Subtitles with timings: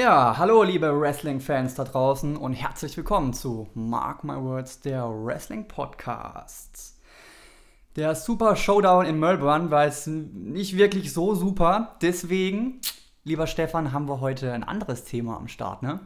[0.00, 6.98] Ja, hallo liebe Wrestling-Fans da draußen und herzlich willkommen zu Mark My Words, der Wrestling-Podcast.
[7.96, 12.80] Der Super Showdown in Melbourne war jetzt nicht wirklich so super, deswegen,
[13.24, 16.00] lieber Stefan, haben wir heute ein anderes Thema am Start, ne?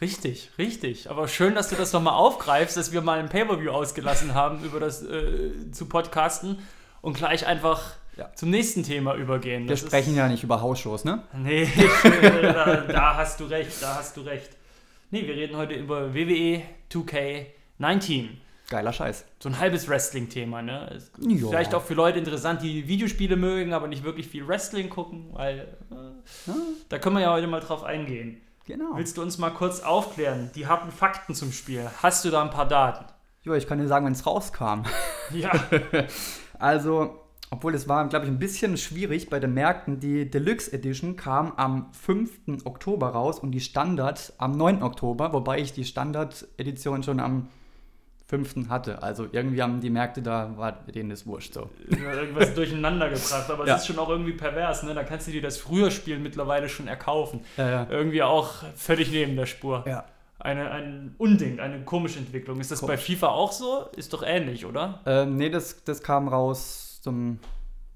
[0.00, 1.10] Richtig, richtig.
[1.10, 4.78] Aber schön, dass du das nochmal aufgreifst, dass wir mal ein Pay-Per-View ausgelassen haben, über
[4.78, 6.60] das äh, zu podcasten
[7.00, 8.30] und gleich einfach ja.
[8.34, 9.64] zum nächsten Thema übergehen.
[9.64, 11.22] Wir das sprechen ja nicht über Hausshows, ne?
[11.36, 11.68] Nee,
[12.42, 14.50] da, da, hast du recht, da hast du recht.
[15.10, 18.28] Nee, wir reden heute über WWE 2K19.
[18.68, 19.24] Geiler Scheiß.
[19.40, 21.00] So ein halbes Wrestling-Thema, ne?
[21.18, 21.48] Ja.
[21.48, 25.66] Vielleicht auch für Leute interessant, die Videospiele mögen, aber nicht wirklich viel Wrestling gucken, weil
[25.90, 26.52] äh,
[26.88, 28.40] da können wir ja heute mal drauf eingehen.
[28.66, 28.92] Genau.
[28.94, 30.50] Willst du uns mal kurz aufklären?
[30.54, 31.90] Die harten Fakten zum Spiel.
[32.02, 33.06] Hast du da ein paar Daten?
[33.42, 34.82] Ja, ich kann dir sagen, wenn es rauskam.
[35.32, 35.50] Ja.
[36.58, 37.19] also,
[37.50, 39.98] obwohl es war, glaube ich, ein bisschen schwierig bei den Märkten.
[39.98, 42.64] Die Deluxe Edition kam am 5.
[42.64, 44.82] Oktober raus und die Standard am 9.
[44.82, 47.48] Oktober, wobei ich die Standard Edition schon am
[48.28, 48.68] 5.
[48.68, 49.02] hatte.
[49.02, 51.68] Also irgendwie haben die Märkte da, war denen das wurscht so.
[51.88, 53.76] Irgendwas durcheinander gebracht, aber es ja.
[53.76, 54.94] ist schon auch irgendwie pervers, ne?
[54.94, 57.40] Da kannst du dir das früher Spiel mittlerweile schon erkaufen.
[57.56, 57.86] Ja, ja.
[57.90, 59.82] Irgendwie auch völlig neben der Spur.
[59.88, 60.04] Ja.
[60.38, 62.60] Eine, ein Unding, eine komische Entwicklung.
[62.60, 62.94] Ist das Komisch.
[62.94, 63.88] bei FIFA auch so?
[63.96, 65.00] Ist doch ähnlich, oder?
[65.04, 67.38] Ähm, nee, das, das kam raus zum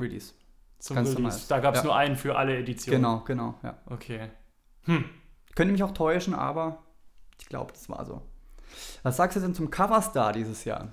[0.00, 0.34] Release.
[0.78, 1.46] Zum Ganz Release.
[1.48, 1.84] Da gab es ja.
[1.84, 3.00] nur einen für alle Editionen.
[3.00, 3.78] Genau, genau, ja.
[3.86, 4.30] Okay.
[4.82, 5.04] Hm.
[5.54, 6.82] Könnte mich auch täuschen, aber
[7.40, 8.22] ich glaube, das war so.
[9.02, 10.88] Was sagst du denn zum Coverstar dieses Jahr?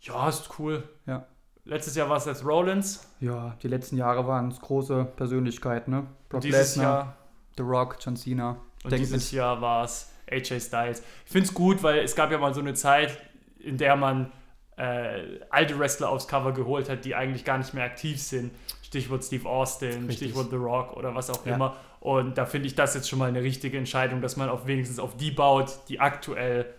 [0.00, 0.88] Ja, ist cool.
[1.06, 1.26] Ja.
[1.64, 3.08] Letztes Jahr war es jetzt Rollins.
[3.18, 6.06] Ja, die letzten Jahre waren es große Persönlichkeiten, ne?
[6.28, 7.16] Brock dieses Lesnar, Jahr
[7.56, 8.56] The Rock, John Cena.
[8.84, 11.02] Und Denk dieses Jahr war es AJ Styles.
[11.24, 13.18] Ich finde es gut, weil es gab ja mal so eine Zeit,
[13.58, 14.32] in der man
[14.76, 18.52] äh, alte Wrestler aufs Cover geholt hat, die eigentlich gar nicht mehr aktiv sind.
[18.82, 20.16] Stichwort Steve Austin, Richtig.
[20.16, 21.54] Stichwort The Rock oder was auch ja.
[21.54, 21.76] immer.
[22.00, 24.98] Und da finde ich das jetzt schon mal eine richtige Entscheidung, dass man auf wenigstens
[24.98, 26.72] auf die baut, die aktuell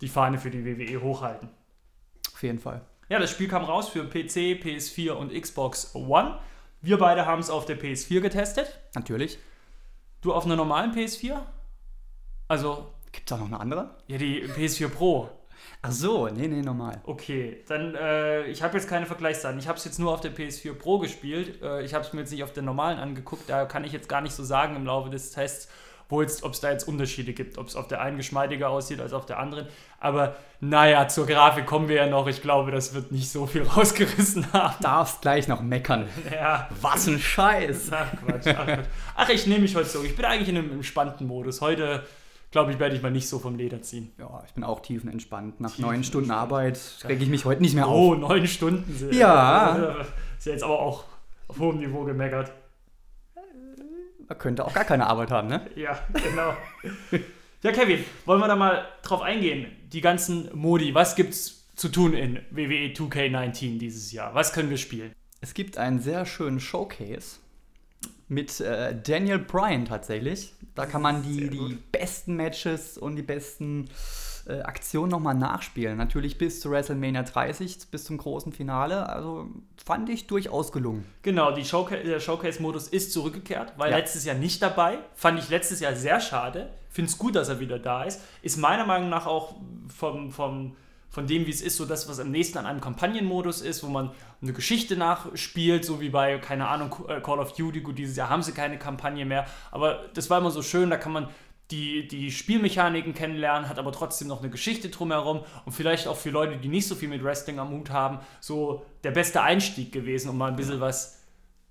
[0.00, 1.48] die Fahne für die WWE hochhalten.
[2.34, 2.82] Auf jeden Fall.
[3.08, 6.38] Ja, das Spiel kam raus für PC, PS4 und Xbox One.
[6.80, 8.80] Wir beide haben es auf der PS4 getestet.
[8.94, 9.38] Natürlich.
[10.20, 11.38] Du auf einer normalen PS4?
[12.48, 12.92] Also.
[13.12, 13.96] Gibt es auch noch eine andere?
[14.08, 15.30] Ja, die PS4 Pro.
[15.86, 17.00] Ach so, nee, nee, normal.
[17.04, 19.58] Okay, dann, äh, ich habe jetzt keine Vergleichsdaten.
[19.58, 21.60] Ich habe es jetzt nur auf der PS4 Pro gespielt.
[21.62, 23.50] Äh, ich habe es mir jetzt nicht auf der normalen angeguckt.
[23.50, 25.68] Da kann ich jetzt gar nicht so sagen im Laufe des Tests,
[26.08, 29.00] wo jetzt, ob es da jetzt Unterschiede gibt, ob es auf der einen geschmeidiger aussieht
[29.00, 29.66] als auf der anderen.
[30.00, 32.28] Aber naja, zur Grafik kommen wir ja noch.
[32.28, 34.76] Ich glaube, das wird nicht so viel rausgerissen haben.
[34.80, 36.08] Darfst gleich noch meckern.
[36.32, 36.68] Ja.
[36.80, 37.90] Was ein Scheiß.
[37.92, 38.86] Ach Quatsch, ach, Quatsch.
[39.16, 40.02] ach ich nehme mich heute so.
[40.02, 41.60] Ich bin eigentlich in einem entspannten Modus.
[41.60, 42.04] Heute
[42.54, 44.12] glaube ich, werde ich mal nicht so vom Leder ziehen.
[44.16, 45.60] Ja, ich bin auch tiefenentspannt.
[45.60, 47.98] Nach neun Stunden Arbeit rege ich mich heute nicht mehr oh, auf.
[48.12, 48.94] Oh, neun Stunden.
[48.94, 50.04] Sind, ja.
[50.38, 51.02] Ist ja jetzt aber auch
[51.48, 52.52] auf hohem Niveau gemeckert.
[54.28, 55.68] Man könnte auch gar keine Arbeit haben, ne?
[55.74, 56.54] ja, genau.
[57.62, 59.66] ja, Kevin, wollen wir da mal drauf eingehen?
[59.92, 64.32] Die ganzen Modi, was gibt's zu tun in WWE 2K19 dieses Jahr?
[64.32, 65.12] Was können wir spielen?
[65.40, 67.40] Es gibt einen sehr schönen Showcase
[68.28, 70.54] mit äh, Daniel Bryan tatsächlich.
[70.74, 73.88] Da kann man die, die besten Matches und die besten
[74.46, 75.96] äh, Aktionen nochmal nachspielen.
[75.96, 79.08] Natürlich bis zu WrestleMania 30, bis zum großen Finale.
[79.08, 79.48] Also
[79.82, 81.06] fand ich durchaus gelungen.
[81.22, 83.98] Genau, Showca der Showcase-Modus ist zurückgekehrt, weil ja.
[83.98, 84.98] letztes Jahr nicht dabei.
[85.14, 86.70] Fand ich letztes Jahr sehr schade.
[86.90, 88.20] Finde es gut, dass er wieder da ist.
[88.42, 89.54] Ist meiner Meinung nach auch
[89.88, 90.76] vom, vom
[91.14, 93.86] von dem, wie es ist, so das, was am nächsten an einem Kampagnenmodus ist, wo
[93.86, 94.10] man
[94.42, 97.82] eine Geschichte nachspielt, so wie bei, keine Ahnung, äh, Call of Duty.
[97.82, 100.96] Gut, dieses Jahr haben sie keine Kampagne mehr, aber das war immer so schön, da
[100.96, 101.28] kann man
[101.70, 106.30] die, die Spielmechaniken kennenlernen, hat aber trotzdem noch eine Geschichte drumherum und vielleicht auch für
[106.30, 110.30] Leute, die nicht so viel mit Wrestling am Hut haben, so der beste Einstieg gewesen,
[110.30, 111.22] um mal ein bisschen was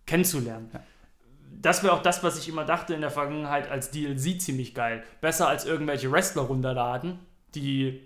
[0.05, 0.69] kennenzulernen.
[0.73, 0.81] Ja.
[1.61, 5.03] Das wäre auch das, was ich immer dachte in der Vergangenheit als DLC ziemlich geil.
[5.19, 7.19] Besser als irgendwelche Wrestler runterladen,
[7.55, 8.01] die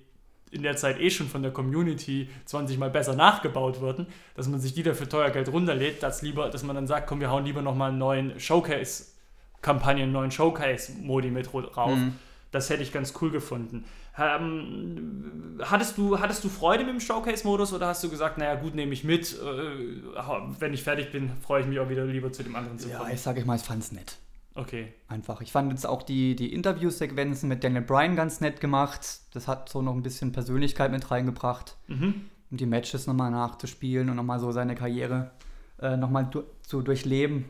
[0.51, 4.59] in der Zeit eh schon von der Community 20 Mal besser nachgebaut wurden, dass man
[4.59, 7.45] sich die dafür teuer Geld runterlädt, dass, lieber, dass man dann sagt, komm, wir hauen
[7.45, 11.95] lieber nochmal einen neuen Showcase-Kampagnen, einen neuen Showcase-Modi mit rauf.
[11.95, 12.15] Mhm.
[12.51, 13.83] Das hätte ich ganz cool gefunden.
[14.17, 18.73] Ähm, hattest, du, hattest du Freude mit dem Showcase-Modus oder hast du gesagt, naja, gut,
[18.73, 22.41] nehme ich mit, äh, wenn ich fertig bin, freue ich mich auch wieder lieber zu
[22.41, 23.09] dem anderen zu kommen?
[23.09, 24.17] Ja, ich sage ich mal, ich fand es nett.
[24.57, 24.91] Okay.
[25.07, 25.41] Einfach.
[25.41, 29.19] Ich fand jetzt auch die, die Interviewsequenzen mit Daniel Bryan ganz nett gemacht.
[29.33, 31.77] Das hat so noch ein bisschen Persönlichkeit mit reingebracht.
[31.85, 32.25] Mhm.
[32.49, 35.31] Um die Matches nochmal nachzuspielen und nochmal so seine Karriere
[35.79, 37.45] äh, nochmal du zu durchleben.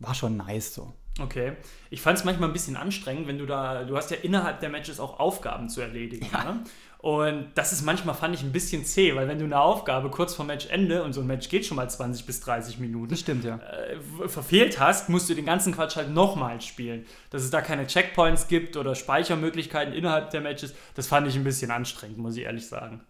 [0.00, 0.92] War schon nice so.
[1.20, 1.52] Okay.
[1.90, 4.68] Ich fand es manchmal ein bisschen anstrengend, wenn du da, du hast ja innerhalb der
[4.68, 6.26] Matches auch Aufgaben zu erledigen.
[6.32, 6.44] Ja.
[6.44, 6.64] Ne?
[7.00, 10.34] Und das ist manchmal, fand ich, ein bisschen zäh, weil wenn du eine Aufgabe kurz
[10.34, 13.44] vor Matchende, und so ein Match geht schon mal 20 bis 30 Minuten, das stimmt,
[13.44, 13.60] ja.
[13.60, 17.06] Äh, verfehlt hast, musst du den ganzen Quatsch halt nochmal spielen.
[17.30, 21.44] Dass es da keine Checkpoints gibt oder Speichermöglichkeiten innerhalb der Matches, das fand ich ein
[21.44, 23.00] bisschen anstrengend, muss ich ehrlich sagen.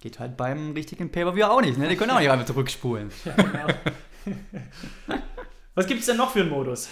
[0.00, 1.88] Geht halt beim richtigen Pay-Per-View auch nicht, ne?
[1.88, 3.10] Die können auch nicht einfach zurückspulen.
[3.24, 3.66] Ja, genau.
[5.76, 6.88] Was gibt es denn noch für einen Modus?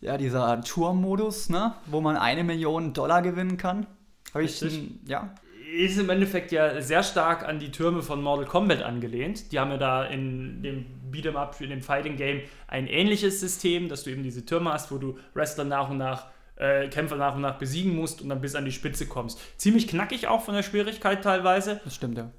[0.00, 1.74] Ja, dieser Tour-Modus, ne?
[1.84, 3.86] Wo man eine Million Dollar gewinnen kann.
[4.32, 5.34] Habe ich, ein, ja.
[5.76, 9.52] Ist im Endeffekt ja sehr stark an die Türme von Mortal Kombat angelehnt.
[9.52, 13.88] Die haben ja da in dem Beat'em Up, in dem Fighting Game ein ähnliches System,
[13.88, 17.34] dass du eben diese Türme hast, wo du Wrestler nach und nach, äh, Kämpfer nach
[17.34, 19.40] und nach besiegen musst und dann bis an die Spitze kommst.
[19.60, 21.80] Ziemlich knackig auch von der Schwierigkeit teilweise.
[21.84, 22.30] Das stimmt, ja.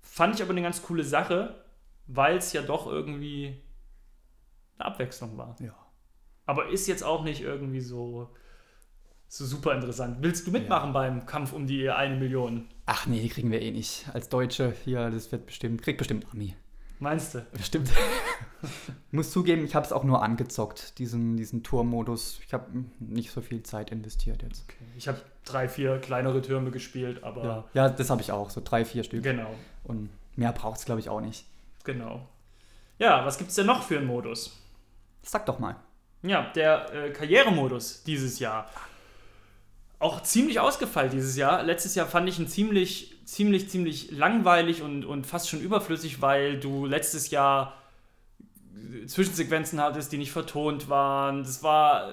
[0.00, 1.54] Fand ich aber eine ganz coole Sache,
[2.06, 3.56] weil es ja doch irgendwie
[4.78, 5.56] eine Abwechslung war.
[5.60, 5.74] Ja.
[6.46, 8.34] Aber ist jetzt auch nicht irgendwie so
[9.32, 10.18] so super interessant.
[10.20, 10.92] Willst du mitmachen ja.
[10.92, 12.68] beim Kampf um die eine Million?
[12.84, 14.04] Ach nee, die kriegen wir eh nicht.
[14.12, 16.54] Als Deutsche hier, das wird bestimmt, kriegt bestimmt Ami.
[16.98, 17.46] Meinst du?
[17.52, 17.90] Bestimmt.
[18.62, 18.68] ich
[19.10, 22.40] muss zugeben, ich habe es auch nur angezockt, diesen, diesen Tourmodus.
[22.46, 24.64] Ich habe nicht so viel Zeit investiert jetzt.
[24.68, 24.84] Okay.
[24.98, 27.42] Ich habe drei, vier kleinere Türme gespielt, aber.
[27.42, 29.22] Ja, ja das habe ich auch, so drei, vier Stück.
[29.22, 29.54] Genau.
[29.82, 31.46] Und mehr braucht es, glaube ich, auch nicht.
[31.84, 32.28] Genau.
[32.98, 34.60] Ja, was gibt es denn noch für einen Modus?
[35.22, 35.76] Sag doch mal.
[36.22, 38.70] Ja, der äh, Karrieremodus dieses Jahr
[40.02, 41.62] auch ziemlich ausgefallen dieses Jahr.
[41.62, 46.58] Letztes Jahr fand ich ihn ziemlich, ziemlich, ziemlich langweilig und, und fast schon überflüssig, weil
[46.58, 47.78] du letztes Jahr
[49.06, 51.44] Zwischensequenzen hattest, die nicht vertont waren.
[51.44, 52.12] Das war,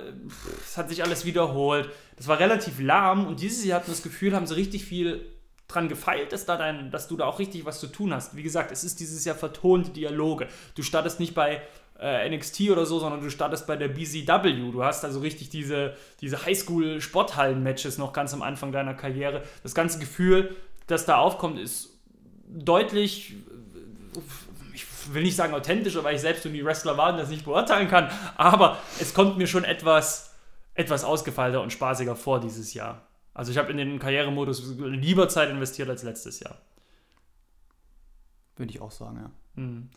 [0.64, 1.90] es hat sich alles wiederholt.
[2.16, 5.26] Das war relativ lahm und dieses Jahr hatten das Gefühl, haben sie richtig viel
[5.68, 8.36] dran gefeilt, dass, da dein, dass du da auch richtig was zu ttun hast.
[8.36, 10.48] Wie gesagt, es ist dieses Jahr vertonte Dialoge.
[10.76, 11.62] Du startest nicht bei
[12.00, 14.72] äh, NXT oder so, sondern du startest bei der BZW.
[14.72, 19.44] Du hast also richtig diese, diese Highschool-Sporthallen-Matches noch ganz am Anfang deiner Karriere.
[19.64, 20.56] Das ganze Gefühl,
[20.88, 22.00] das da aufkommt, ist
[22.48, 23.36] deutlich,
[24.74, 27.46] ich will nicht sagen authentischer, weil ich selbst nur die Wrestler war und das nicht
[27.46, 30.34] beurteilen kann, aber es kommt mir schon etwas,
[30.74, 33.08] etwas ausgefeilter und spaßiger vor dieses Jahr.
[33.34, 36.58] Also ich habe in den Karrieremodus lieber Zeit investiert als letztes Jahr.
[38.56, 39.32] Würde ich auch sagen, ja.
[39.56, 39.90] Hm.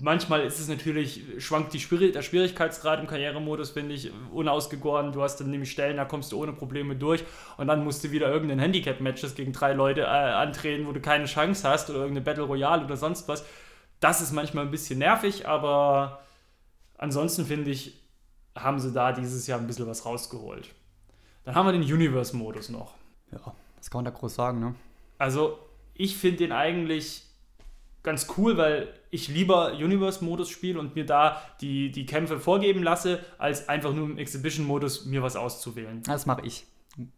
[0.00, 5.12] Manchmal ist es natürlich, schwankt die Schwierig der Schwierigkeitsgrad im Karrieremodus, finde ich, unausgegoren.
[5.12, 7.24] Du hast dann nämlich Stellen, da kommst du ohne Probleme durch
[7.56, 11.26] und dann musst du wieder irgendein Handicap-Matches gegen drei Leute äh, antreten, wo du keine
[11.26, 13.44] Chance hast oder irgendeine Battle Royale oder sonst was.
[14.00, 16.22] Das ist manchmal ein bisschen nervig, aber
[16.98, 18.00] ansonsten finde ich,
[18.56, 20.68] haben sie da dieses Jahr ein bisschen was rausgeholt.
[21.44, 22.94] Dann haben wir den Universe-Modus noch.
[23.32, 23.40] Ja,
[23.76, 24.74] was kann man da groß sagen, ne?
[25.18, 25.58] Also,
[25.94, 27.23] ich finde den eigentlich
[28.04, 33.18] ganz cool, weil ich lieber Universe-Modus spiele und mir da die, die Kämpfe vorgeben lasse,
[33.38, 36.02] als einfach nur im Exhibition-Modus mir was auszuwählen.
[36.04, 36.66] Das mache ich.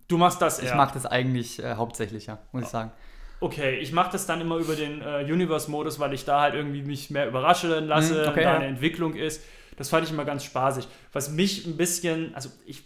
[0.09, 0.71] Du machst das eher?
[0.71, 2.93] Ich mache das eigentlich äh, hauptsächlich, ja, muss ich sagen.
[3.41, 6.83] Okay, ich mache das dann immer über den äh, Universe-Modus, weil ich da halt irgendwie
[6.83, 8.57] mich mehr überraschen lasse, mhm, okay, da ja.
[8.57, 9.43] eine Entwicklung ist.
[9.77, 10.89] Das fand ich immer ganz spaßig.
[11.13, 12.85] Was mich ein bisschen, also ich,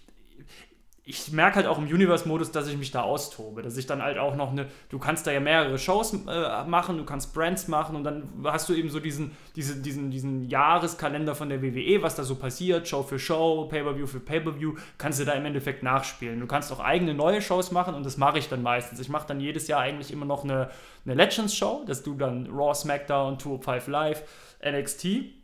[1.10, 3.62] ich merke halt auch im Universe-Modus, dass ich mich da austobe.
[3.62, 6.98] Dass ich dann halt auch noch eine, du kannst da ja mehrere Shows äh, machen,
[6.98, 11.34] du kannst Brands machen und dann hast du eben so diesen, diese, diesen, diesen Jahreskalender
[11.34, 15.24] von der WWE, was da so passiert, Show für Show, Pay-Per-View für Pay-Per-View, kannst du
[15.24, 16.38] da im Endeffekt nachspielen.
[16.38, 19.00] Du kannst auch eigene neue Shows machen und das mache ich dann meistens.
[19.00, 20.70] Ich mache dann jedes Jahr eigentlich immer noch eine,
[21.04, 24.22] eine Legends-Show, dass du dann Raw, SmackDown, 205 Live,
[24.64, 25.39] NXT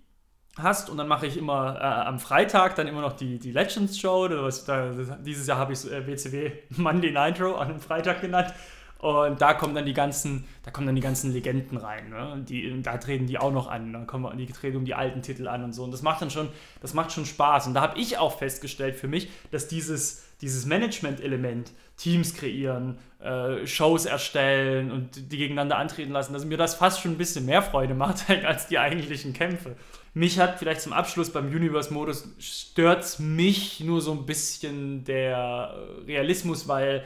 [0.59, 3.99] hast und dann mache ich immer äh, am Freitag dann immer noch die, die Legends
[3.99, 4.29] Show.
[4.31, 4.91] Was, da,
[5.25, 8.53] dieses Jahr habe ich äh, WCW Monday Nitro an einem Freitag genannt.
[8.99, 12.09] Und da kommen dann die ganzen, da kommen dann die ganzen Legenden rein.
[12.09, 12.43] Ne?
[12.49, 13.93] Die, da treten die auch noch an.
[13.93, 15.85] Dann kommen die treten um die alten Titel an und so.
[15.85, 16.49] Und das macht dann schon,
[16.81, 17.67] das macht schon Spaß.
[17.67, 23.67] Und da habe ich auch festgestellt für mich, dass dieses, dieses Management-Element, Teams kreieren, äh,
[23.67, 27.63] Shows erstellen und die gegeneinander antreten lassen, dass mir das fast schon ein bisschen mehr
[27.63, 29.77] Freude macht als die eigentlichen Kämpfe.
[30.17, 36.67] Mich hat vielleicht zum Abschluss beim Universe-Modus stört mich nur so ein bisschen der Realismus,
[36.67, 37.05] weil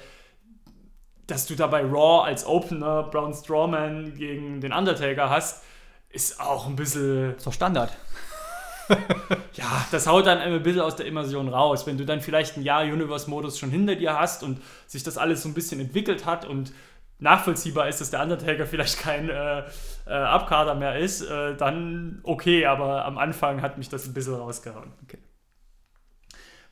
[1.27, 5.65] dass du dabei Raw als Opener Braun Strawman gegen den Undertaker hast,
[6.11, 7.35] ist auch ein bisschen.
[7.35, 7.91] Ist doch Standard.
[9.55, 11.89] ja, das haut dann ein bisschen aus der Immersion raus.
[11.89, 15.43] Wenn du dann vielleicht ein Jahr Universe-Modus schon hinter dir hast und sich das alles
[15.43, 16.73] so ein bisschen entwickelt hat und
[17.21, 19.63] nachvollziehbar ist, dass der Undertaker vielleicht kein äh,
[20.07, 24.35] äh, Abkader mehr ist, äh, dann okay, aber am Anfang hat mich das ein bisschen
[24.35, 24.93] rausgehauen.
[25.05, 25.19] Okay.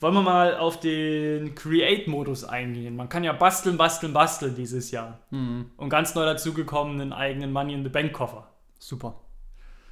[0.01, 2.95] Wollen wir mal auf den Create-Modus eingehen?
[2.95, 5.19] Man kann ja basteln, basteln, basteln dieses Jahr.
[5.31, 5.73] Mhm.
[5.77, 8.49] Und ganz neu dazugekommen einen eigenen Money in the Bank-Koffer.
[8.79, 9.17] Super.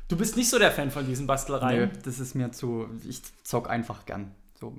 [0.09, 1.91] Du bist nicht so der Fan von diesen Bastlereien?
[1.93, 2.89] Nö, das ist mir zu.
[3.09, 4.33] Ich zock einfach gern.
[4.59, 4.75] So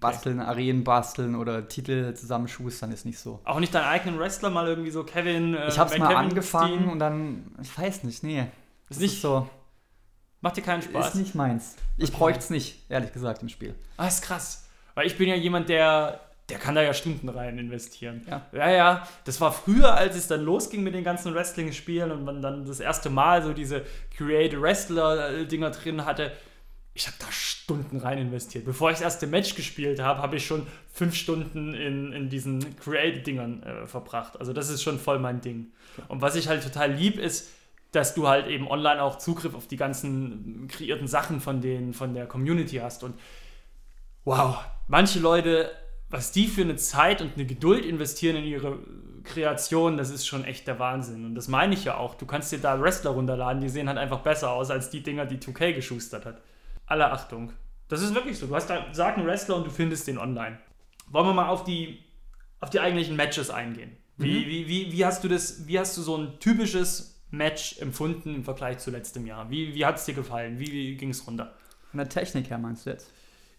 [0.00, 0.48] basteln, okay.
[0.48, 3.40] Arenen basteln oder Titel zusammenschustern ist nicht so.
[3.44, 5.54] Auch nicht deinen eigenen Wrestler mal irgendwie so Kevin.
[5.54, 6.90] Äh, ich hab's mal Kevin angefangen Steam.
[6.90, 7.54] und dann.
[7.62, 8.46] Ich weiß nicht, nee.
[8.90, 9.48] Ist nicht ist so.
[10.40, 11.10] Macht dir keinen Spaß?
[11.10, 11.76] Ist nicht meins.
[11.96, 12.18] Ich okay.
[12.18, 13.76] bräuchte es nicht, ehrlich gesagt, im Spiel.
[13.96, 14.68] Ah, ist krass.
[14.94, 18.22] Weil ich bin ja jemand, der der kann da ja Stunden rein investieren.
[18.28, 18.46] Ja.
[18.52, 22.42] ja, ja, das war früher, als es dann losging mit den ganzen Wrestling-Spielen und man
[22.42, 23.84] dann das erste Mal so diese
[24.16, 26.32] Create Wrestler-Dinger drin hatte.
[26.94, 28.64] Ich habe da Stunden rein investiert.
[28.64, 32.76] Bevor ich das erste Match gespielt habe, habe ich schon fünf Stunden in, in diesen
[32.76, 34.38] Create-Dingern äh, verbracht.
[34.38, 35.72] Also das ist schon voll mein Ding.
[36.08, 37.50] Und was ich halt total lieb ist,
[37.92, 42.14] dass du halt eben online auch Zugriff auf die ganzen kreierten Sachen von, den, von
[42.14, 43.04] der Community hast.
[43.04, 43.18] Und
[44.24, 45.70] wow, manche Leute
[46.12, 48.78] was die für eine Zeit und eine Geduld investieren in ihre
[49.24, 51.24] Kreation, das ist schon echt der Wahnsinn.
[51.24, 52.14] Und das meine ich ja auch.
[52.14, 55.24] Du kannst dir da Wrestler runterladen, die sehen halt einfach besser aus als die Dinger,
[55.24, 56.42] die 2K geschustert hat.
[56.86, 57.52] Alle Achtung.
[57.88, 58.46] Das ist wirklich so.
[58.46, 60.58] Du hast da, sag einen Wrestler und du findest den online.
[61.08, 62.04] Wollen wir mal auf die,
[62.60, 63.96] auf die eigentlichen Matches eingehen?
[64.16, 64.46] Wie, mhm.
[64.46, 68.44] wie, wie, wie hast du das, wie hast du so ein typisches Match empfunden im
[68.44, 69.50] Vergleich zu letztem Jahr?
[69.50, 70.58] Wie, wie hat es dir gefallen?
[70.58, 71.54] Wie, wie ging es runter?
[71.90, 73.10] Von der Technik her meinst du jetzt?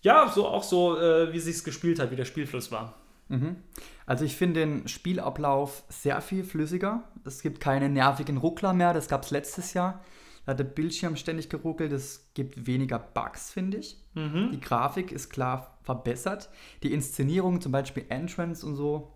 [0.02, 2.96] Ja, so auch so, äh, wie es gespielt hat, wie der Spielfluss war.
[3.30, 3.58] Mhm.
[4.06, 7.04] Also ich finde den Spielablauf sehr viel flüssiger.
[7.26, 10.04] Es gibt keine nervigen Ruckler mehr, das gab es letztes Jahr.
[10.46, 13.98] Da hat der Bildschirm ständig geruckelt, es gibt weniger Bugs, finde ich.
[14.14, 14.52] Mhm.
[14.52, 16.50] Die Grafik ist klar verbessert.
[16.84, 19.14] Die Inszenierung, zum Beispiel Entrance und so,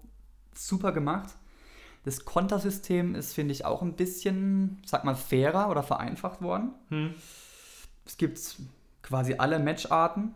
[0.53, 1.35] super gemacht.
[2.05, 6.71] Das Kontersystem ist, finde ich, auch ein bisschen, sag mal, fairer oder vereinfacht worden.
[6.89, 7.13] Mhm.
[8.05, 8.39] Es gibt
[9.03, 10.33] quasi alle Matcharten.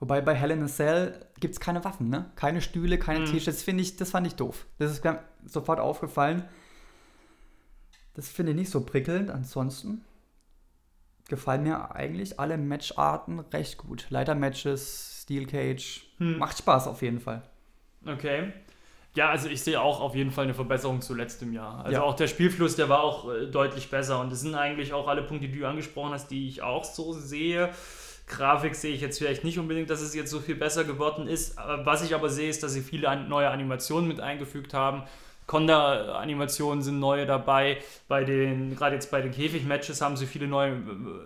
[0.00, 2.30] Wobei bei Hell in a Cell gibt es keine Waffen, ne?
[2.34, 3.26] Keine Stühle, keine mhm.
[3.26, 3.46] Tische.
[3.46, 4.66] Das finde ich, das fand ich doof.
[4.78, 6.44] Das ist mir sofort aufgefallen.
[8.14, 9.30] Das finde ich nicht so prickelnd.
[9.30, 10.04] Ansonsten
[11.28, 14.06] gefallen mir eigentlich alle Matcharten recht gut.
[14.10, 16.06] Leiter-Matches, Steel Cage.
[16.18, 16.38] Hm.
[16.38, 17.42] Macht Spaß auf jeden Fall.
[18.06, 18.52] Okay.
[19.14, 21.84] Ja, also ich sehe auch auf jeden Fall eine Verbesserung zu letztem Jahr.
[21.84, 22.02] Also ja.
[22.02, 24.20] auch der Spielfluss, der war auch äh, deutlich besser.
[24.20, 27.12] Und das sind eigentlich auch alle Punkte, die du angesprochen hast, die ich auch so
[27.12, 27.70] sehe.
[28.26, 31.56] Grafik sehe ich jetzt vielleicht nicht unbedingt, dass es jetzt so viel besser geworden ist.
[31.56, 35.04] Was ich aber sehe, ist, dass sie viele neue Animationen mit eingefügt haben.
[35.46, 37.78] Conda-Animationen sind neue dabei.
[38.08, 40.72] Bei den, gerade jetzt bei den Käfig-Matches haben sie viele neue,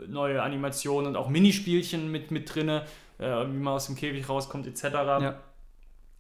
[0.08, 2.82] neue Animationen und auch Minispielchen mit, mit drin, äh,
[3.18, 4.84] wie man aus dem Käfig rauskommt, etc.
[4.84, 5.40] Ja.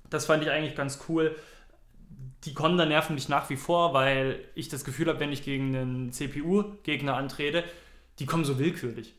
[0.08, 1.36] Das fand ich eigentlich ganz cool.
[2.44, 5.76] Die Conda nerven mich nach wie vor, weil ich das Gefühl habe, wenn ich gegen
[5.76, 7.64] einen CPU-Gegner antrete,
[8.18, 9.14] die kommen so willkürlich.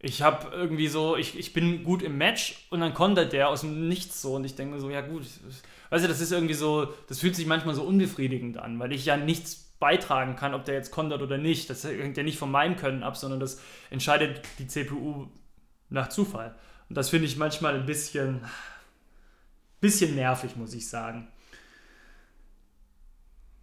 [0.00, 3.62] Ich habe irgendwie so, ich, ich bin gut im Match und dann kontert der aus
[3.62, 5.22] dem Nichts so und ich denke so, ja gut,
[5.90, 9.04] weißt du, das ist irgendwie so, das fühlt sich manchmal so unbefriedigend an, weil ich
[9.04, 11.70] ja nichts beitragen kann, ob der jetzt kontert oder nicht.
[11.70, 15.28] Das hängt ja nicht von meinem Können ab, sondern das entscheidet die CPU
[15.88, 16.54] nach Zufall.
[16.88, 18.40] Und das finde ich manchmal ein bisschen,
[19.80, 21.28] bisschen nervig, muss ich sagen.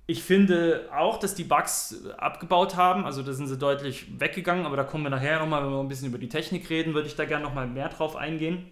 [0.07, 3.05] Ich finde auch, dass die Bugs abgebaut haben.
[3.05, 5.87] Also da sind sie deutlich weggegangen, aber da kommen wir nachher nochmal, wenn wir ein
[5.87, 8.71] bisschen über die Technik reden, würde ich da gerne nochmal mehr drauf eingehen.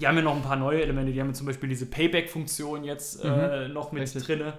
[0.00, 1.12] Die haben ja noch ein paar neue Elemente.
[1.12, 3.38] Die haben ja zum Beispiel diese Payback-Funktion jetzt äh, mhm.
[3.38, 4.24] äh, noch mit Richtig.
[4.24, 4.52] drin,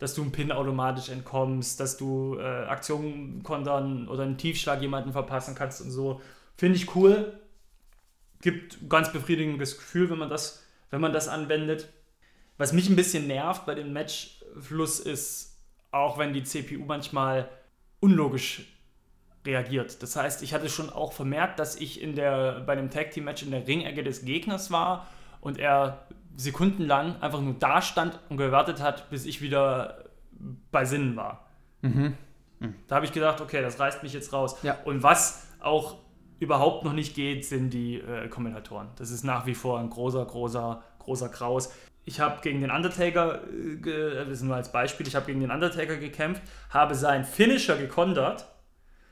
[0.00, 5.12] dass du einen Pin automatisch entkommst, dass du äh, Aktionen kontern oder einen Tiefschlag jemanden
[5.12, 6.20] verpassen kannst und so.
[6.56, 7.38] Finde ich cool.
[8.42, 11.88] Gibt ein ganz befriedigendes Gefühl, wenn man das, wenn man das anwendet.
[12.58, 15.58] Was mich ein bisschen nervt bei dem Match Fluss ist,
[15.90, 17.48] auch wenn die CPU manchmal
[18.00, 18.66] unlogisch
[19.44, 20.02] reagiert.
[20.02, 23.24] Das heißt, ich hatte schon auch vermerkt, dass ich in der, bei dem Tag Team
[23.24, 25.06] Match in der Ringecke des Gegners war
[25.40, 30.04] und er sekundenlang einfach nur da stand und gewartet hat, bis ich wieder
[30.70, 31.46] bei Sinnen war.
[31.82, 32.14] Mhm.
[32.60, 32.74] Mhm.
[32.86, 34.56] Da habe ich gedacht, okay, das reißt mich jetzt raus.
[34.62, 34.78] Ja.
[34.84, 35.98] Und was auch
[36.38, 38.88] überhaupt noch nicht geht, sind die äh, Kommentatoren.
[38.96, 41.72] Das ist nach wie vor ein großer, großer, großer Kraus
[42.10, 45.52] ich habe gegen den Undertaker, äh, das ist nur als Beispiel, ich habe gegen den
[45.52, 48.46] Undertaker gekämpft, habe seinen Finisher gekontert,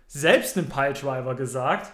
[0.09, 1.93] selbst einen Piledriver gesagt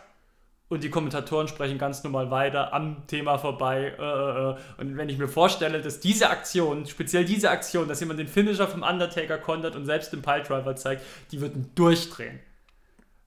[0.68, 3.94] und die Kommentatoren sprechen ganz normal weiter am Thema vorbei.
[3.98, 4.56] Äh, äh, äh.
[4.78, 8.66] und wenn ich mir vorstelle, dass diese Aktion, speziell diese Aktion, dass jemand den Finisher
[8.66, 12.40] vom Undertaker kontert und selbst den Piledriver zeigt, die würden durchdrehen.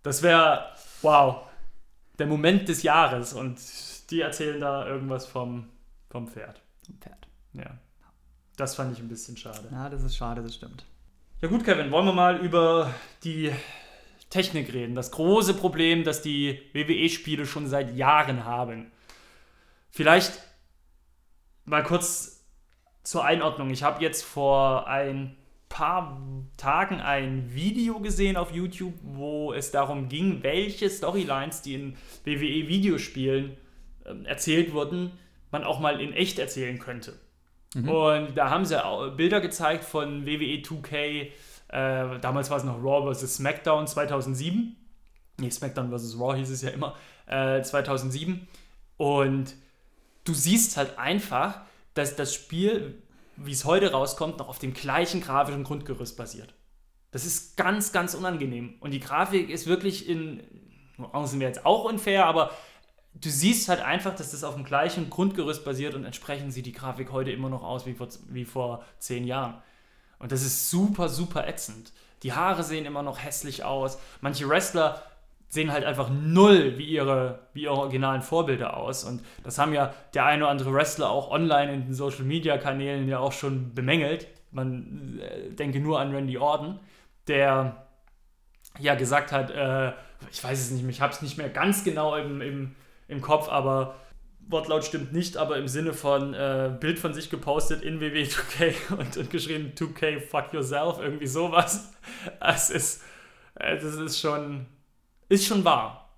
[0.02, 0.66] Das wäre,
[1.04, 1.44] wow,
[2.18, 3.60] der Moment des Jahres und
[4.10, 5.70] die erzählen da irgendwas vom,
[6.10, 6.60] vom Pferd.
[6.88, 7.27] Vom Pferd.
[7.54, 7.78] Ja.
[8.56, 9.68] Das fand ich ein bisschen schade.
[9.72, 10.84] Ja, das ist schade, das stimmt.
[11.42, 13.52] Ja gut, Kevin, wollen wir mal über die
[14.30, 14.96] Technik reden.
[14.96, 18.92] Das große Problem, das die WWE-Spiele schon seit Jahren haben.
[19.92, 20.42] Vielleicht
[21.66, 22.44] mal kurz
[23.04, 23.70] zur Einordnung.
[23.70, 25.38] Ich habe jetzt vor ein
[25.70, 26.20] paar
[26.58, 33.56] Tagen ein Video gesehen auf YouTube, wo es darum ging, welche Storylines, die in WWE-Videospielen
[34.06, 35.12] äh, erzählt wurden,
[35.52, 37.14] man auch mal in echt erzählen könnte.
[37.78, 37.90] Mhm.
[37.90, 38.82] Und da haben sie
[39.16, 41.30] Bilder gezeigt von WWE 2K,
[41.70, 43.36] äh, damals war es noch Raw vs.
[43.36, 44.76] SmackDown 2007.
[45.40, 46.18] Nee, SmackDown vs.
[46.20, 46.96] Raw hieß es ja immer,
[47.28, 48.48] äh, 2007.
[48.98, 49.54] Und
[50.24, 51.62] du siehst halt einfach,
[51.94, 53.02] dass das Spiel,
[53.36, 56.54] wie es heute rauskommt, noch auf dem gleichen grafischen Grundgerüst basiert.
[57.12, 58.76] Das ist ganz, ganz unangenehm.
[58.80, 60.42] Und die Grafik ist wirklich in,
[61.26, 62.52] sind wir jetzt auch unfair, aber
[63.22, 66.72] du siehst halt einfach, dass das auf dem gleichen Grundgerüst basiert und entsprechend sieht die
[66.72, 69.56] Grafik heute immer noch aus wie vor, wie vor zehn Jahren.
[70.20, 71.92] Und das ist super, super ätzend.
[72.24, 74.00] Die Haare sehen immer noch hässlich aus.
[74.22, 75.04] Manche Wrestler
[75.50, 79.04] sehen halt einfach null wie ihre, wie ihre originalen Vorbilder aus.
[79.04, 82.58] Und das haben ja der eine oder andere Wrestler auch online in den Social Media
[82.58, 84.28] Kanälen ja auch schon bemängelt.
[84.52, 86.80] Man äh, denke nur an Randy Orton,
[87.28, 87.88] der
[88.80, 89.94] ja gesagt hat, äh,
[90.32, 92.76] ich weiß es nicht, ich habe es nicht mehr ganz genau im, im,
[93.08, 93.96] im Kopf, aber
[94.50, 98.74] Wortlaut stimmt nicht, aber im Sinne von äh, Bild von sich gepostet in WW 2K
[98.98, 101.94] und, und geschrieben 2K fuck yourself, irgendwie sowas.
[102.40, 103.04] Es ist,
[103.56, 104.66] äh, das ist schon,
[105.30, 106.16] ist schon wahr.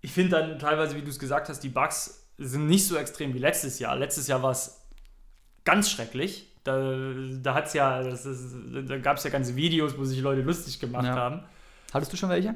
[0.00, 3.34] Ich finde dann teilweise, wie du es gesagt hast, die Bugs sind nicht so extrem
[3.34, 3.96] wie letztes Jahr.
[3.96, 4.80] Letztes Jahr war es
[5.64, 6.46] ganz schrecklich.
[6.64, 6.94] Da,
[7.42, 8.54] da hat's ja, ist,
[8.86, 11.14] da gab es ja ganze Videos, wo sich Leute lustig gemacht ja.
[11.14, 11.42] haben.
[11.92, 12.54] Hattest du schon welche?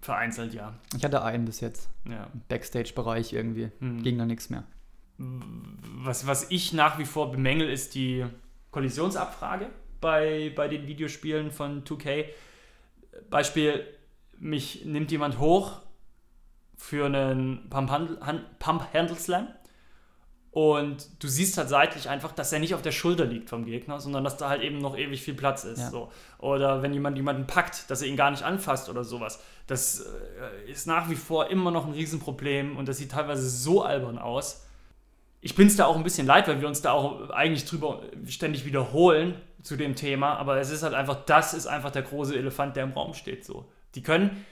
[0.00, 0.74] Vereinzelt, ja.
[0.96, 1.88] Ich hatte einen bis jetzt.
[2.08, 2.28] Ja.
[2.48, 3.70] Backstage-Bereich irgendwie.
[3.80, 4.02] Hm.
[4.02, 4.64] Ging da nichts mehr.
[5.18, 8.24] Was, was ich nach wie vor bemängel, ist die
[8.70, 9.68] Kollisionsabfrage
[10.00, 12.24] bei, bei den Videospielen von 2K.
[13.28, 13.84] Beispiel,
[14.38, 15.82] mich nimmt jemand hoch
[16.76, 19.48] für einen Pump-Handle Slam
[20.52, 24.00] und du siehst halt seitlich einfach, dass er nicht auf der Schulter liegt vom Gegner,
[24.00, 25.78] sondern dass da halt eben noch ewig viel Platz ist.
[25.78, 25.90] Ja.
[25.90, 26.10] So.
[26.38, 29.40] Oder wenn jemand jemanden packt, dass er ihn gar nicht anfasst oder sowas.
[29.68, 33.84] Das äh, ist nach wie vor immer noch ein Riesenproblem und das sieht teilweise so
[33.84, 34.66] albern aus.
[35.40, 38.02] Ich bin es da auch ein bisschen leid, weil wir uns da auch eigentlich drüber
[38.26, 42.36] ständig wiederholen zu dem Thema, aber es ist halt einfach, das ist einfach der große
[42.36, 43.44] Elefant, der im Raum steht.
[43.44, 43.66] So.
[43.94, 44.44] Die können,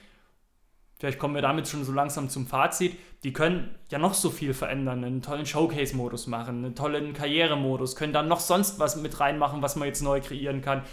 [0.99, 4.53] vielleicht kommen wir damit schon so langsam zum Fazit, die können ja noch so viel
[4.53, 9.61] verändern, einen tollen Showcase-Modus machen, einen tollen Karrieremodus, können dann noch sonst was mit reinmachen,
[9.61, 10.83] was man jetzt neu kreieren kann.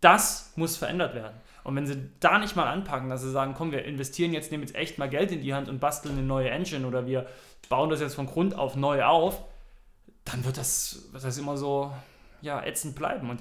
[0.00, 1.36] Das muss verändert werden.
[1.64, 4.62] Und wenn sie da nicht mal anpacken, dass sie sagen, komm, wir investieren jetzt, nehmen
[4.62, 7.26] jetzt echt mal Geld in die Hand und basteln eine neue Engine oder wir
[7.68, 9.42] bauen das jetzt von Grund auf neu auf,
[10.24, 11.92] dann wird das, wird das immer so
[12.40, 13.30] ja, ätzend bleiben.
[13.30, 13.40] Und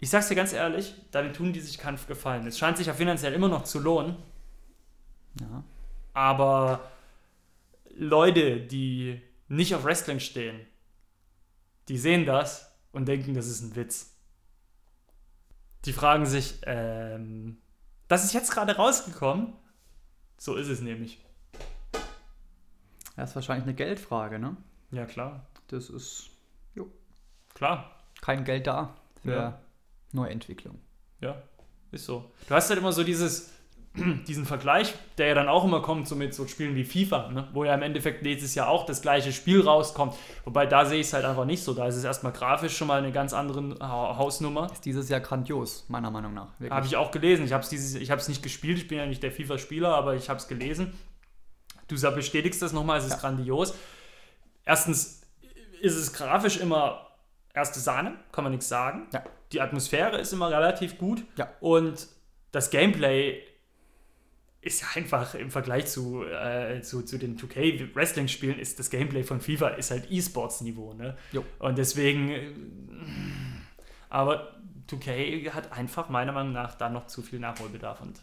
[0.00, 2.46] ich sag's dir ganz ehrlich, damit tun die sich keinen Gefallen.
[2.46, 4.16] Es scheint sich ja finanziell immer noch zu lohnen.
[5.40, 5.64] Ja.
[6.12, 6.90] Aber
[7.94, 10.66] Leute, die nicht auf Wrestling stehen,
[11.88, 14.16] die sehen das und denken, das ist ein Witz.
[15.84, 17.58] Die fragen sich, ähm,
[18.08, 19.52] das ist jetzt gerade rausgekommen?
[20.38, 21.24] So ist es nämlich.
[23.16, 24.56] Das ist wahrscheinlich eine Geldfrage, ne?
[24.90, 25.46] Ja, klar.
[25.68, 26.30] Das ist,
[26.74, 26.90] jo.
[27.54, 28.02] Klar.
[28.20, 29.60] Kein Geld da für ja.
[30.12, 30.80] Neuentwicklung.
[31.20, 31.42] Ja,
[31.92, 32.32] ist so.
[32.48, 33.52] Du hast halt immer so dieses,
[34.26, 37.48] diesen Vergleich, der ja dann auch immer kommt, so mit so Spielen wie FIFA, ne?
[37.52, 40.14] wo ja im Endeffekt nächstes Jahr auch das gleiche Spiel rauskommt.
[40.44, 41.74] Wobei da sehe ich es halt einfach nicht so.
[41.74, 44.70] Da ist es erstmal grafisch schon mal eine ganz andere Hausnummer.
[44.72, 46.48] Ist dieses Jahr grandios, meiner Meinung nach.
[46.70, 47.44] Habe ich auch gelesen.
[47.44, 50.48] Ich habe es nicht gespielt, ich bin ja nicht der FIFA-Spieler, aber ich habe es
[50.48, 50.92] gelesen.
[51.88, 53.18] Du bestätigst das nochmal, es ist ja.
[53.18, 53.74] grandios.
[54.64, 55.22] Erstens
[55.80, 57.08] ist es grafisch immer
[57.52, 59.08] erste Sahne, kann man nichts sagen.
[59.12, 61.24] Ja die Atmosphäre ist immer relativ gut.
[61.36, 61.48] Ja.
[61.60, 62.08] Und
[62.52, 63.42] das Gameplay
[64.62, 69.22] ist ja einfach im Vergleich zu, äh, zu, zu den 2K Wrestling-Spielen ist das Gameplay
[69.22, 71.16] von FIFA ist halt E-Sports-Niveau, ne?
[71.32, 71.44] Jo.
[71.58, 72.52] Und deswegen, äh,
[74.10, 74.54] aber
[74.90, 78.20] 2K hat einfach meiner Meinung nach da noch zu viel Nachholbedarf und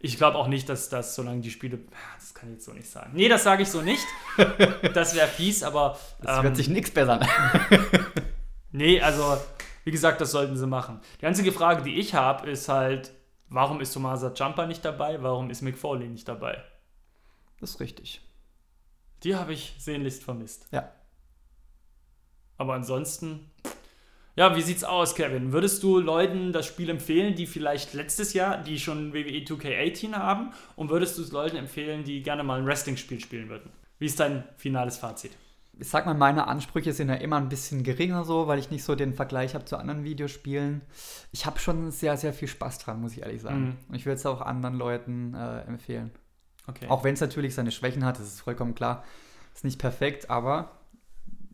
[0.00, 1.80] ich glaube auch nicht, dass das, solange die Spiele,
[2.16, 3.10] das kann ich jetzt so nicht sagen.
[3.14, 4.06] Nee, das sage ich so nicht.
[4.94, 5.98] das wäre fies, aber.
[6.22, 7.28] Das ähm, hört sich nichts besser an.
[8.70, 9.38] nee, also
[9.82, 11.00] wie gesagt, das sollten sie machen.
[11.20, 13.10] Die einzige Frage, die ich habe, ist halt,
[13.48, 15.22] warum ist Tomasa Jumper nicht dabei?
[15.22, 16.62] Warum ist Foley nicht dabei?
[17.60, 18.20] Das ist richtig.
[19.22, 20.66] Die habe ich sehnlichst vermisst.
[20.70, 20.92] Ja.
[22.56, 23.50] Aber ansonsten,
[24.36, 25.52] ja, wie sieht's aus, Kevin?
[25.52, 30.52] Würdest du Leuten das Spiel empfehlen, die vielleicht letztes Jahr, die schon WWE 2K18 haben?
[30.76, 33.70] Und würdest du es Leuten empfehlen, die gerne mal ein Wrestling-Spiel spielen würden?
[33.98, 35.32] Wie ist dein finales Fazit?
[35.78, 38.82] Ich sag mal, meine Ansprüche sind ja immer ein bisschen geringer so, weil ich nicht
[38.82, 40.82] so den Vergleich habe zu anderen Videospielen.
[41.30, 43.60] Ich habe schon sehr, sehr viel Spaß dran, muss ich ehrlich sagen.
[43.60, 43.76] Mhm.
[43.88, 46.10] Und ich würde es auch anderen Leuten äh, empfehlen.
[46.66, 46.86] Okay.
[46.88, 49.04] Auch wenn es natürlich seine Schwächen hat, das ist vollkommen klar.
[49.54, 50.70] Ist nicht perfekt, aber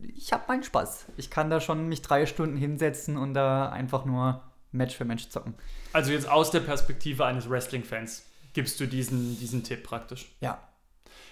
[0.01, 1.07] ich habe meinen Spaß.
[1.17, 5.29] Ich kann da schon mich drei Stunden hinsetzen und da einfach nur Match für Match
[5.29, 5.53] zocken.
[5.93, 10.35] Also jetzt aus der Perspektive eines Wrestling-Fans gibst du diesen, diesen Tipp praktisch.
[10.41, 10.59] Ja.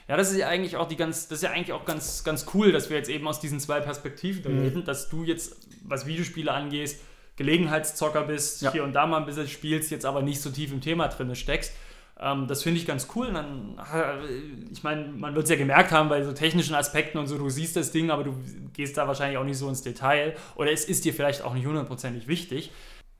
[0.07, 2.45] Ja, das ist ja eigentlich auch die ganz, das ist ja eigentlich auch ganz, ganz
[2.53, 4.61] cool, dass wir jetzt eben aus diesen zwei Perspektiven Mhm.
[4.61, 6.99] reden, dass du jetzt, was Videospiele angehst,
[7.35, 8.71] Gelegenheitszocker bist, Ja.
[8.71, 11.33] hier und da mal ein bisschen spielst, jetzt aber nicht so tief im Thema drin
[11.35, 11.71] steckst.
[12.19, 13.27] Ähm, das finde ich ganz cool.
[13.27, 17.17] Und dann, äh, ich meine, man wird es ja gemerkt haben bei so technischen Aspekten
[17.17, 18.35] und so, du siehst das Ding, aber du
[18.73, 20.35] gehst da wahrscheinlich auch nicht so ins Detail.
[20.55, 22.71] Oder es ist dir vielleicht auch nicht hundertprozentig wichtig.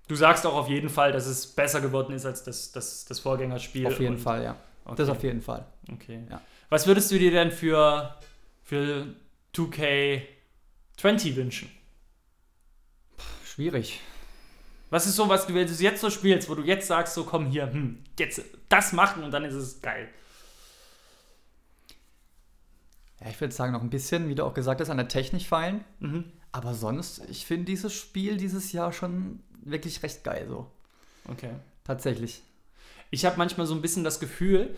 [0.08, 3.20] Du sagst auch auf jeden Fall, dass es besser geworden ist als das, das, das
[3.20, 3.88] Vorgängerspiel.
[3.88, 4.56] Auf jeden und, Fall, ja.
[4.86, 4.96] Okay.
[4.98, 5.66] Das auf jeden Fall.
[5.92, 6.20] Okay.
[6.30, 6.42] Ja.
[6.74, 8.18] Was würdest du dir denn für,
[8.64, 9.06] für
[9.54, 11.70] 2K20 wünschen?
[13.46, 14.02] Schwierig.
[14.90, 17.14] Was ist so, was du wenn du es jetzt so spielst, wo du jetzt sagst,
[17.14, 20.10] so komm hier, hm, jetzt das machen und dann ist es geil.
[23.22, 25.44] Ja, ich würde sagen, noch ein bisschen, wie du auch gesagt hast, an der Technik
[25.44, 25.86] feilen.
[26.00, 26.24] Mhm.
[26.52, 30.72] Aber sonst, ich finde dieses Spiel dieses Jahr schon wirklich recht geil so.
[31.30, 31.52] Okay.
[31.84, 32.42] Tatsächlich.
[33.12, 34.76] Ich habe manchmal so ein bisschen das Gefühl,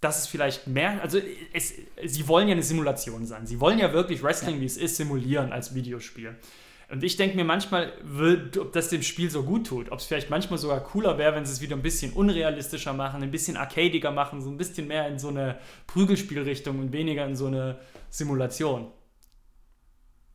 [0.00, 1.18] dass es vielleicht mehr, also
[1.52, 3.46] es, sie wollen ja eine Simulation sein.
[3.46, 6.36] Sie wollen ja wirklich Wrestling, wie es ist, simulieren als Videospiel.
[6.90, 7.92] Und ich denke mir manchmal,
[8.58, 9.92] ob das dem Spiel so gut tut.
[9.92, 13.22] Ob es vielleicht manchmal sogar cooler wäre, wenn sie es wieder ein bisschen unrealistischer machen,
[13.22, 17.36] ein bisschen arcadiger machen, so ein bisschen mehr in so eine Prügelspielrichtung und weniger in
[17.36, 18.90] so eine Simulation.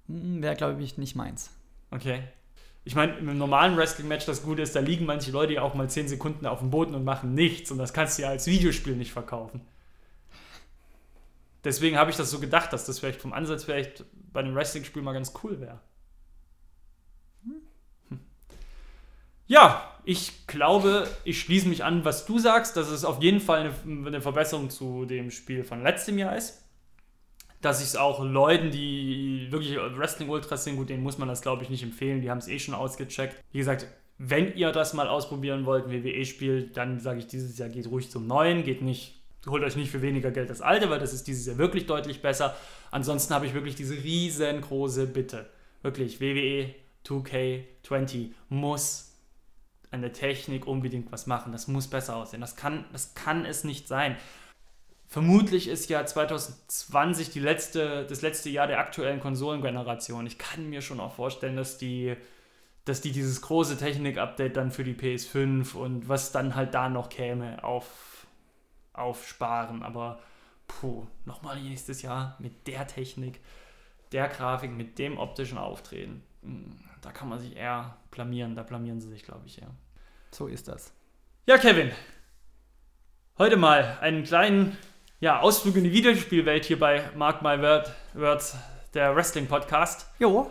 [0.08, 1.50] Wäre, glaube ich, nicht meins.
[1.90, 2.24] Okay.
[2.86, 5.90] Ich meine, im normalen Wrestling-Match das Gute ist, da liegen manche Leute ja auch mal
[5.90, 7.72] 10 Sekunden auf dem Boden und machen nichts.
[7.72, 9.62] Und das kannst du ja als Videospiel nicht verkaufen.
[11.64, 15.02] Deswegen habe ich das so gedacht, dass das vielleicht vom Ansatz vielleicht bei einem Wrestling-Spiel
[15.02, 15.80] mal ganz cool wäre.
[18.10, 18.20] Hm.
[19.48, 23.74] Ja, ich glaube, ich schließe mich an, was du sagst, dass es auf jeden Fall
[23.86, 26.63] eine, eine Verbesserung zu dem Spiel von letztem Jahr ist
[27.64, 31.64] dass ich es auch Leuten, die wirklich Wrestling-Ultras sind, gut, denen muss man das, glaube
[31.64, 33.42] ich, nicht empfehlen, die haben es eh schon ausgecheckt.
[33.54, 37.88] Wie gesagt, wenn ihr das mal ausprobieren wollt, WWE-Spiel, dann sage ich, dieses Jahr geht
[37.88, 41.14] ruhig zum Neuen, geht nicht, holt euch nicht für weniger Geld das Alte, weil das
[41.14, 42.54] ist dieses Jahr wirklich deutlich besser.
[42.92, 45.50] Ansonsten habe ich wirklich diese riesengroße Bitte.
[45.84, 49.14] Wirklich, WWE 2K20 muss
[49.90, 51.54] an der Technik unbedingt was machen.
[51.54, 52.42] Das muss besser aussehen.
[52.42, 54.18] Das kann, das kann es nicht sein.
[55.14, 60.26] Vermutlich ist ja 2020 die letzte, das letzte Jahr der aktuellen Konsolengeneration.
[60.26, 62.16] Ich kann mir schon auch vorstellen, dass die,
[62.86, 67.10] dass die dieses große Technik-Update dann für die PS5 und was dann halt da noch
[67.10, 68.26] käme, auf,
[68.94, 69.84] aufsparen.
[69.84, 70.20] Aber
[70.68, 73.40] puh, nochmal nächstes Jahr mit der Technik,
[74.14, 76.24] der Grafik, mit dem optischen Auftreten.
[76.42, 78.56] hm, Da kann man sich eher blamieren.
[78.56, 79.70] Da blamieren sie sich, glaube ich, eher.
[80.32, 80.92] So ist das.
[81.46, 81.92] Ja, Kevin.
[83.38, 84.76] Heute mal einen kleinen
[85.24, 88.58] ja, Ausflug in die Videospielwelt hier bei Mark My Word, Words,
[88.94, 90.06] der Wrestling-Podcast.
[90.20, 90.50] Jo.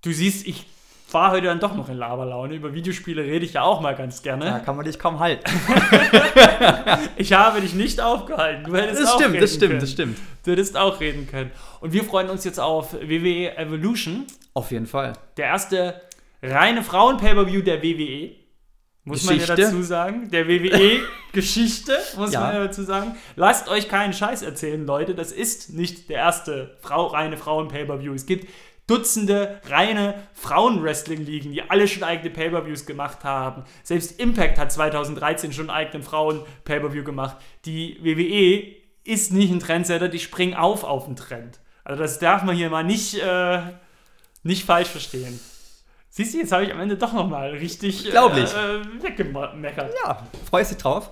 [0.00, 0.64] Du siehst, ich
[1.10, 2.54] war heute dann doch noch in Laberlaune.
[2.54, 4.62] Über Videospiele rede ich ja auch mal ganz Da gerne.
[4.64, 5.42] kann man dich kaum halten.
[7.16, 8.62] Ich habe dich nicht aufgehalten.
[8.64, 9.80] Du hättest Das auch stimmt, reden das stimmt, können.
[9.80, 10.18] das stimmt.
[10.44, 11.50] Du hättest auch reden können.
[11.80, 14.24] Und wir freuen uns jetzt auf WWE Evolution.
[14.54, 15.14] Auf jeden Fall.
[15.36, 16.00] Der erste
[16.42, 18.36] reine Frauen-Pay-Per-View der WWE.
[19.04, 19.62] Muss man ja Geschichte.
[19.62, 20.30] dazu sagen.
[20.30, 22.40] Der WWE-Geschichte, muss Ja.
[22.40, 23.16] man ja dazu sagen.
[23.36, 25.14] Lasst euch keinen Scheiß erzählen, Leute.
[25.14, 28.14] Das ist nicht der erste Frau, reine Frauen-Pay-Per-View.
[28.14, 28.48] Es gibt
[28.88, 33.64] Dutzende reine Frauen-Wrestling-Ligen, die alle schon eigene Pay-Per-Views gemacht haben.
[33.84, 37.36] Selbst Impact hat 2013 schon einen eigenen Frauen-Pay-Per-View gemacht.
[37.64, 41.60] Die WWE ist nicht ein Trendsetter, die springen auf auf den Trend.
[41.84, 43.60] Also das darf man hier mal nicht, äh,
[44.42, 45.38] nicht falsch verstehen.
[46.14, 48.52] Siehst du, jetzt habe ich am Ende doch nochmal richtig Glaublich.
[48.54, 49.94] äh, äh, weggemeckert.
[50.04, 51.10] Ja, freust dich drauf?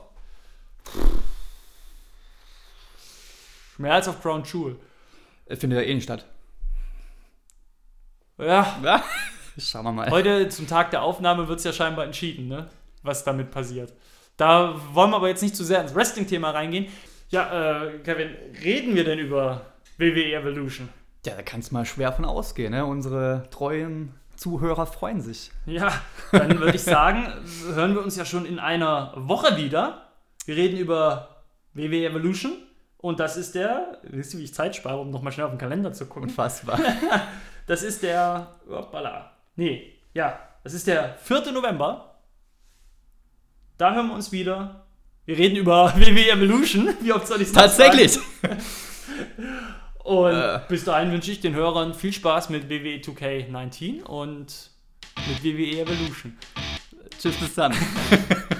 [3.79, 4.77] Mehr als auf Crown Jewel.
[5.47, 6.27] Äh, Findet ja eh nicht statt.
[8.37, 9.03] Ja, Ja.
[9.59, 10.11] Schauen wir mal.
[10.11, 12.69] heute zum Tag der Aufnahme wird es ja scheinbar entschieden, ne?
[13.03, 13.95] was damit passiert.
[14.37, 16.89] Da wollen wir aber jetzt nicht zu sehr ins Wrestling-Thema reingehen.
[17.31, 19.65] Ja, äh, Kevin, reden wir denn über
[19.97, 20.91] WWE Evolution?
[21.25, 22.85] Ja, da kannst du mal schwer von ausgehen, ne?
[22.85, 25.50] Unsere treuen Zuhörer freuen sich.
[25.66, 25.92] Ja,
[26.33, 27.26] dann würde ich sagen,
[27.74, 30.07] hören wir uns ja schon in einer Woche wieder.
[30.46, 31.42] Wir reden über
[31.74, 32.53] WWE Evolution
[32.96, 35.59] und das ist der, wisst ihr, wie ich Zeit spare, um nochmal schnell auf den
[35.59, 36.31] Kalender zu gucken.
[36.31, 36.79] Unfassbar.
[37.66, 41.53] Das ist der, hoppala, nee, ja, das ist der 4.
[41.53, 42.16] November.
[43.79, 44.87] Da hören wir uns wieder.
[45.24, 46.88] Wir reden über WWE Evolution.
[47.00, 48.18] Wie oft soll ich es Tatsächlich.
[50.05, 50.61] Und Äh.
[50.69, 54.71] bis dahin wünsche ich den Hörern viel Spaß mit E WWE 2K19 und
[55.29, 56.37] mit WWE Evolution.
[57.21, 57.75] Tschüss, bis dann.